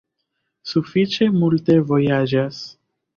[0.69, 2.63] Sufiĉe multe vojaĝas.